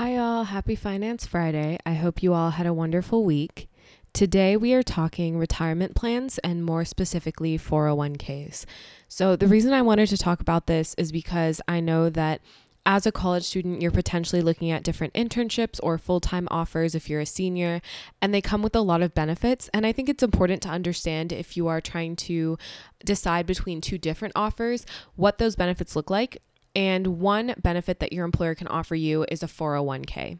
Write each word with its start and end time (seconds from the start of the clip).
Hi, 0.00 0.16
all. 0.16 0.44
Happy 0.44 0.76
Finance 0.76 1.26
Friday. 1.26 1.76
I 1.84 1.92
hope 1.92 2.22
you 2.22 2.32
all 2.32 2.52
had 2.52 2.66
a 2.66 2.72
wonderful 2.72 3.22
week. 3.22 3.68
Today, 4.14 4.56
we 4.56 4.72
are 4.72 4.82
talking 4.82 5.36
retirement 5.36 5.94
plans 5.94 6.38
and 6.38 6.64
more 6.64 6.86
specifically 6.86 7.58
401ks. 7.58 8.64
So, 9.08 9.36
the 9.36 9.46
reason 9.46 9.74
I 9.74 9.82
wanted 9.82 10.08
to 10.08 10.16
talk 10.16 10.40
about 10.40 10.66
this 10.66 10.94
is 10.96 11.12
because 11.12 11.60
I 11.68 11.80
know 11.80 12.08
that 12.08 12.40
as 12.86 13.04
a 13.04 13.12
college 13.12 13.44
student, 13.44 13.82
you're 13.82 13.90
potentially 13.90 14.40
looking 14.40 14.70
at 14.70 14.84
different 14.84 15.12
internships 15.12 15.78
or 15.82 15.98
full 15.98 16.18
time 16.18 16.48
offers 16.50 16.94
if 16.94 17.10
you're 17.10 17.20
a 17.20 17.26
senior, 17.26 17.82
and 18.22 18.32
they 18.32 18.40
come 18.40 18.62
with 18.62 18.74
a 18.74 18.80
lot 18.80 19.02
of 19.02 19.14
benefits. 19.14 19.68
And 19.74 19.84
I 19.84 19.92
think 19.92 20.08
it's 20.08 20.22
important 20.22 20.62
to 20.62 20.70
understand 20.70 21.30
if 21.30 21.58
you 21.58 21.68
are 21.68 21.82
trying 21.82 22.16
to 22.16 22.56
decide 23.04 23.44
between 23.44 23.82
two 23.82 23.98
different 23.98 24.32
offers, 24.34 24.86
what 25.16 25.36
those 25.36 25.56
benefits 25.56 25.94
look 25.94 26.08
like 26.08 26.40
and 26.74 27.18
one 27.18 27.54
benefit 27.60 28.00
that 28.00 28.12
your 28.12 28.24
employer 28.24 28.54
can 28.54 28.68
offer 28.68 28.94
you 28.94 29.24
is 29.28 29.42
a 29.42 29.46
401k. 29.46 30.38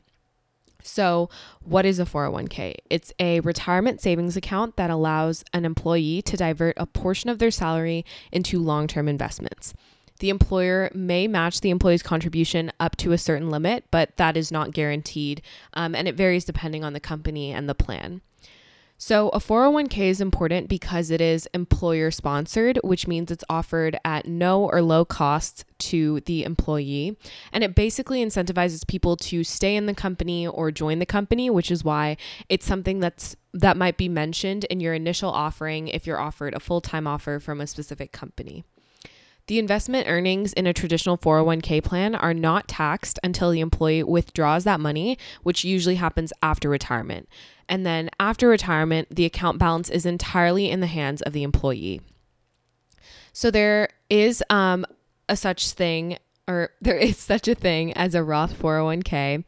So, 0.82 1.28
what 1.62 1.84
is 1.84 1.98
a 1.98 2.04
401k? 2.04 2.76
It's 2.88 3.12
a 3.18 3.40
retirement 3.40 4.00
savings 4.00 4.36
account 4.36 4.76
that 4.76 4.90
allows 4.90 5.44
an 5.52 5.64
employee 5.64 6.22
to 6.22 6.36
divert 6.36 6.74
a 6.78 6.86
portion 6.86 7.28
of 7.28 7.38
their 7.38 7.50
salary 7.50 8.04
into 8.32 8.58
long 8.58 8.86
term 8.86 9.08
investments. 9.08 9.74
The 10.20 10.30
employer 10.30 10.90
may 10.94 11.26
match 11.26 11.60
the 11.60 11.70
employee's 11.70 12.02
contribution 12.02 12.72
up 12.78 12.96
to 12.98 13.12
a 13.12 13.18
certain 13.18 13.50
limit, 13.50 13.84
but 13.90 14.16
that 14.16 14.36
is 14.36 14.52
not 14.52 14.72
guaranteed, 14.72 15.40
um, 15.72 15.94
and 15.94 16.06
it 16.06 16.14
varies 16.14 16.44
depending 16.44 16.84
on 16.84 16.92
the 16.92 17.00
company 17.00 17.52
and 17.52 17.68
the 17.68 17.74
plan. 17.74 18.20
So, 19.02 19.30
a 19.30 19.38
401k 19.38 20.10
is 20.10 20.20
important 20.20 20.68
because 20.68 21.10
it 21.10 21.22
is 21.22 21.48
employer 21.54 22.10
sponsored, 22.10 22.78
which 22.84 23.06
means 23.08 23.30
it's 23.30 23.42
offered 23.48 23.98
at 24.04 24.26
no 24.26 24.68
or 24.68 24.82
low 24.82 25.06
cost 25.06 25.64
to 25.88 26.20
the 26.26 26.44
employee. 26.44 27.16
And 27.50 27.64
it 27.64 27.74
basically 27.74 28.22
incentivizes 28.22 28.86
people 28.86 29.16
to 29.16 29.42
stay 29.42 29.74
in 29.74 29.86
the 29.86 29.94
company 29.94 30.46
or 30.46 30.70
join 30.70 30.98
the 30.98 31.06
company, 31.06 31.48
which 31.48 31.70
is 31.70 31.82
why 31.82 32.18
it's 32.50 32.66
something 32.66 33.00
that's 33.00 33.36
that 33.54 33.78
might 33.78 33.96
be 33.96 34.10
mentioned 34.10 34.64
in 34.64 34.80
your 34.80 34.92
initial 34.92 35.30
offering 35.30 35.88
if 35.88 36.06
you're 36.06 36.20
offered 36.20 36.52
a 36.52 36.60
full-time 36.60 37.06
offer 37.06 37.40
from 37.40 37.62
a 37.62 37.66
specific 37.66 38.12
company. 38.12 38.64
The 39.50 39.58
investment 39.58 40.06
earnings 40.06 40.52
in 40.52 40.68
a 40.68 40.72
traditional 40.72 41.18
401k 41.18 41.82
plan 41.82 42.14
are 42.14 42.32
not 42.32 42.68
taxed 42.68 43.18
until 43.24 43.50
the 43.50 43.58
employee 43.58 44.04
withdraws 44.04 44.62
that 44.62 44.78
money, 44.78 45.18
which 45.42 45.64
usually 45.64 45.96
happens 45.96 46.32
after 46.40 46.68
retirement. 46.68 47.28
And 47.68 47.84
then 47.84 48.10
after 48.20 48.46
retirement, 48.46 49.08
the 49.10 49.24
account 49.24 49.58
balance 49.58 49.90
is 49.90 50.06
entirely 50.06 50.70
in 50.70 50.78
the 50.78 50.86
hands 50.86 51.20
of 51.22 51.32
the 51.32 51.42
employee. 51.42 52.00
So 53.32 53.50
there 53.50 53.88
is 54.08 54.40
um, 54.50 54.86
a 55.28 55.34
such 55.34 55.72
thing 55.72 56.18
or 56.46 56.70
there 56.80 56.98
is 56.98 57.16
such 57.16 57.48
a 57.48 57.56
thing 57.56 57.92
as 57.94 58.14
a 58.14 58.22
Roth 58.22 58.56
401k. 58.56 59.42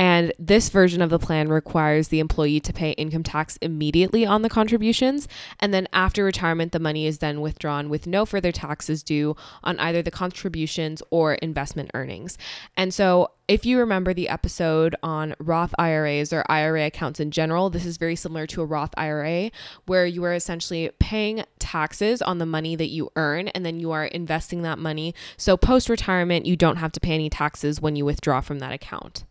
And 0.00 0.32
this 0.38 0.70
version 0.70 1.02
of 1.02 1.10
the 1.10 1.18
plan 1.18 1.50
requires 1.50 2.08
the 2.08 2.20
employee 2.20 2.58
to 2.60 2.72
pay 2.72 2.92
income 2.92 3.22
tax 3.22 3.58
immediately 3.60 4.24
on 4.24 4.40
the 4.40 4.48
contributions. 4.48 5.28
And 5.60 5.74
then 5.74 5.86
after 5.92 6.24
retirement, 6.24 6.72
the 6.72 6.80
money 6.80 7.04
is 7.04 7.18
then 7.18 7.42
withdrawn 7.42 7.90
with 7.90 8.06
no 8.06 8.24
further 8.24 8.50
taxes 8.50 9.02
due 9.02 9.36
on 9.62 9.78
either 9.78 10.00
the 10.00 10.10
contributions 10.10 11.02
or 11.10 11.34
investment 11.34 11.90
earnings. 11.92 12.38
And 12.78 12.94
so, 12.94 13.32
if 13.46 13.66
you 13.66 13.78
remember 13.78 14.14
the 14.14 14.30
episode 14.30 14.96
on 15.02 15.34
Roth 15.38 15.74
IRAs 15.78 16.32
or 16.32 16.46
IRA 16.48 16.86
accounts 16.86 17.20
in 17.20 17.30
general, 17.30 17.68
this 17.68 17.84
is 17.84 17.98
very 17.98 18.16
similar 18.16 18.46
to 18.46 18.62
a 18.62 18.64
Roth 18.64 18.94
IRA 18.96 19.50
where 19.84 20.06
you 20.06 20.24
are 20.24 20.32
essentially 20.32 20.90
paying 20.98 21.44
taxes 21.58 22.22
on 22.22 22.38
the 22.38 22.46
money 22.46 22.74
that 22.74 22.88
you 22.88 23.10
earn 23.16 23.48
and 23.48 23.66
then 23.66 23.80
you 23.80 23.90
are 23.90 24.06
investing 24.06 24.62
that 24.62 24.78
money. 24.78 25.14
So, 25.36 25.58
post 25.58 25.90
retirement, 25.90 26.46
you 26.46 26.56
don't 26.56 26.76
have 26.76 26.92
to 26.92 27.00
pay 27.00 27.12
any 27.12 27.28
taxes 27.28 27.82
when 27.82 27.96
you 27.96 28.06
withdraw 28.06 28.40
from 28.40 28.60
that 28.60 28.72
account. 28.72 29.24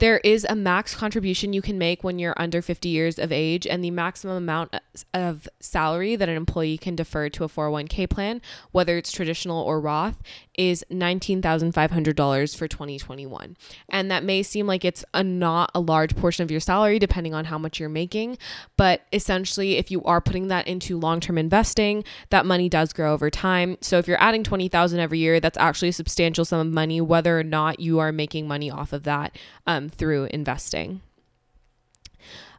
There 0.00 0.18
is 0.24 0.46
a 0.48 0.56
max 0.56 0.94
contribution 0.94 1.52
you 1.52 1.60
can 1.60 1.76
make 1.76 2.02
when 2.02 2.18
you're 2.18 2.34
under 2.38 2.62
50 2.62 2.88
years 2.88 3.18
of 3.18 3.30
age, 3.30 3.66
and 3.66 3.84
the 3.84 3.90
maximum 3.90 4.38
amount 4.38 4.74
of 5.12 5.46
salary 5.60 6.16
that 6.16 6.28
an 6.28 6.36
employee 6.36 6.78
can 6.78 6.96
defer 6.96 7.28
to 7.28 7.44
a 7.44 7.48
401k 7.48 8.08
plan, 8.08 8.40
whether 8.72 8.96
it's 8.96 9.12
traditional 9.12 9.62
or 9.62 9.78
Roth, 9.78 10.22
is 10.54 10.84
$19,500 10.90 12.56
for 12.56 12.66
2021. 12.66 13.56
And 13.90 14.10
that 14.10 14.24
may 14.24 14.42
seem 14.42 14.66
like 14.66 14.84
it's 14.86 15.04
a 15.12 15.22
not 15.22 15.70
a 15.74 15.80
large 15.80 16.16
portion 16.16 16.42
of 16.42 16.50
your 16.50 16.60
salary 16.60 16.98
depending 16.98 17.34
on 17.34 17.46
how 17.46 17.58
much 17.58 17.78
you're 17.78 17.88
making, 17.88 18.38
but 18.76 19.02
essentially 19.12 19.76
if 19.76 19.90
you 19.90 20.02
are 20.04 20.20
putting 20.20 20.48
that 20.48 20.66
into 20.66 20.98
long-term 20.98 21.38
investing, 21.38 22.04
that 22.30 22.46
money 22.46 22.68
does 22.68 22.92
grow 22.92 23.12
over 23.12 23.30
time. 23.30 23.76
So 23.80 23.98
if 23.98 24.08
you're 24.08 24.20
adding 24.20 24.44
20,000 24.44 24.98
every 24.98 25.18
year, 25.18 25.40
that's 25.40 25.58
actually 25.58 25.88
a 25.88 25.94
substantial 25.94 26.44
sum 26.44 26.66
of 26.66 26.72
money 26.72 27.00
whether 27.00 27.38
or 27.38 27.44
not 27.44 27.80
you 27.80 27.98
are 27.98 28.12
making 28.12 28.48
money 28.48 28.70
off 28.70 28.92
of 28.92 29.04
that 29.04 29.36
um, 29.66 29.89
through 29.94 30.28
investing. 30.30 31.02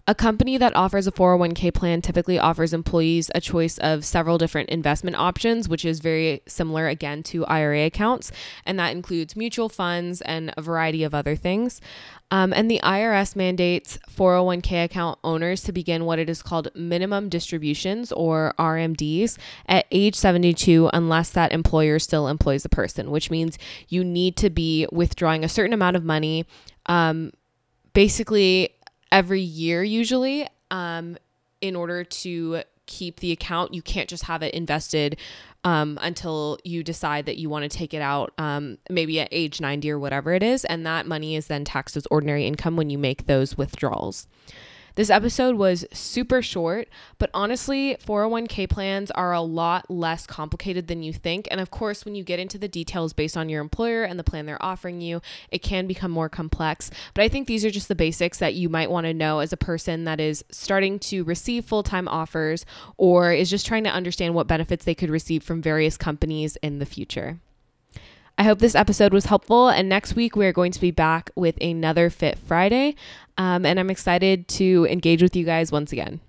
A 0.07 0.15
company 0.15 0.57
that 0.57 0.75
offers 0.75 1.05
a 1.05 1.11
401k 1.11 1.73
plan 1.73 2.01
typically 2.01 2.39
offers 2.39 2.73
employees 2.73 3.29
a 3.35 3.41
choice 3.41 3.77
of 3.77 4.03
several 4.03 4.39
different 4.39 4.69
investment 4.69 5.15
options, 5.15 5.69
which 5.69 5.85
is 5.85 5.99
very 5.99 6.41
similar 6.47 6.87
again 6.87 7.21
to 7.23 7.45
IRA 7.45 7.85
accounts, 7.85 8.31
and 8.65 8.79
that 8.79 8.95
includes 8.95 9.35
mutual 9.35 9.69
funds 9.69 10.21
and 10.21 10.53
a 10.57 10.61
variety 10.61 11.03
of 11.03 11.13
other 11.13 11.35
things. 11.35 11.79
Um, 12.31 12.51
and 12.53 12.71
the 12.71 12.79
IRS 12.81 13.35
mandates 13.35 13.99
401k 14.09 14.85
account 14.85 15.19
owners 15.23 15.61
to 15.63 15.71
begin 15.71 16.05
what 16.05 16.17
it 16.17 16.29
is 16.29 16.41
called 16.41 16.69
minimum 16.73 17.29
distributions 17.29 18.11
or 18.13 18.55
RMDs 18.57 19.37
at 19.67 19.85
age 19.91 20.15
72 20.15 20.89
unless 20.93 21.29
that 21.29 21.51
employer 21.51 21.99
still 21.99 22.27
employs 22.27 22.63
the 22.63 22.69
person, 22.69 23.11
which 23.11 23.29
means 23.29 23.59
you 23.89 24.03
need 24.03 24.35
to 24.37 24.49
be 24.49 24.87
withdrawing 24.91 25.43
a 25.43 25.49
certain 25.49 25.73
amount 25.73 25.97
of 25.97 26.05
money. 26.05 26.45
Um, 26.85 27.31
basically, 27.93 28.75
every 29.11 29.41
year 29.41 29.83
usually 29.83 30.47
um, 30.69 31.17
in 31.59 31.75
order 31.75 32.03
to 32.03 32.63
keep 32.91 33.21
the 33.21 33.31
account. 33.31 33.73
You 33.73 33.81
can't 33.81 34.09
just 34.09 34.25
have 34.25 34.43
it 34.43 34.53
invested 34.53 35.17
um, 35.63 35.97
until 36.01 36.57
you 36.63 36.83
decide 36.83 37.25
that 37.25 37.37
you 37.37 37.49
want 37.49 37.69
to 37.69 37.77
take 37.77 37.93
it 37.93 38.01
out, 38.01 38.33
um, 38.37 38.77
maybe 38.89 39.19
at 39.19 39.29
age 39.31 39.61
90 39.61 39.89
or 39.91 39.99
whatever 39.99 40.33
it 40.33 40.43
is. 40.43 40.65
And 40.65 40.85
that 40.85 41.07
money 41.07 41.35
is 41.35 41.47
then 41.47 41.63
taxed 41.63 41.95
as 41.95 42.05
ordinary 42.07 42.45
income 42.45 42.75
when 42.75 42.89
you 42.89 42.97
make 42.97 43.27
those 43.27 43.57
withdrawals. 43.57 44.27
This 44.95 45.09
episode 45.09 45.55
was 45.55 45.85
super 45.93 46.41
short, 46.41 46.89
but 47.17 47.29
honestly, 47.33 47.95
401k 48.05 48.69
plans 48.69 49.09
are 49.11 49.31
a 49.31 49.41
lot 49.41 49.89
less 49.89 50.27
complicated 50.27 50.87
than 50.87 51.01
you 51.01 51.13
think. 51.13 51.47
And 51.49 51.61
of 51.61 51.71
course, 51.71 52.03
when 52.03 52.13
you 52.13 52.23
get 52.23 52.39
into 52.39 52.57
the 52.57 52.67
details 52.67 53.13
based 53.13 53.37
on 53.37 53.47
your 53.47 53.61
employer 53.61 54.03
and 54.03 54.19
the 54.19 54.23
plan 54.23 54.45
they're 54.45 54.63
offering 54.63 54.99
you, 54.99 55.21
it 55.49 55.59
can 55.59 55.87
become 55.87 56.11
more 56.11 56.27
complex. 56.27 56.91
But 57.13 57.23
I 57.23 57.29
think 57.29 57.47
these 57.47 57.63
are 57.63 57.71
just 57.71 57.87
the 57.87 57.95
basics 57.95 58.39
that 58.39 58.53
you 58.53 58.67
might 58.67 58.91
want 58.91 59.05
to 59.05 59.13
know 59.13 59.39
as 59.39 59.53
a 59.53 59.57
person 59.57 60.03
that 60.03 60.19
is 60.19 60.43
starting 60.51 60.99
to 60.99 61.23
receive 61.23 61.65
full 61.65 61.83
time 61.83 62.07
offers 62.09 62.65
or 62.97 63.31
is 63.31 63.49
just 63.49 63.65
trying 63.65 63.85
to 63.85 63.89
understand 63.89 64.35
what 64.35 64.47
benefits 64.47 64.83
they 64.83 64.95
could 64.95 65.09
receive 65.09 65.41
from 65.41 65.61
various 65.61 65.95
companies 65.95 66.57
in 66.57 66.79
the 66.79 66.85
future. 66.85 67.39
I 68.37 68.43
hope 68.43 68.59
this 68.59 68.75
episode 68.75 69.13
was 69.13 69.25
helpful. 69.25 69.69
And 69.69 69.87
next 69.87 70.15
week, 70.15 70.35
we're 70.35 70.53
going 70.53 70.71
to 70.71 70.81
be 70.81 70.91
back 70.91 71.29
with 71.35 71.57
another 71.61 72.09
Fit 72.09 72.39
Friday. 72.39 72.95
Um, 73.37 73.65
and 73.65 73.79
I'm 73.79 73.89
excited 73.89 74.47
to 74.49 74.87
engage 74.89 75.21
with 75.21 75.35
you 75.35 75.45
guys 75.45 75.71
once 75.71 75.91
again. 75.91 76.21